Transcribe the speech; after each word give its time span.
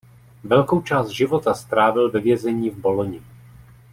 Velkou 0.43 0.81
část 0.81 1.09
života 1.09 1.53
strávil 1.53 2.11
ve 2.11 2.19
vězení 2.19 2.69
v 2.69 2.77
Bologni. 2.77 3.21